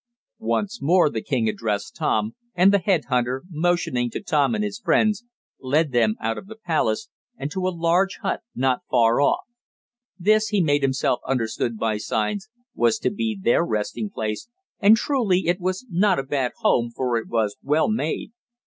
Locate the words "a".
7.67-7.69, 16.17-16.23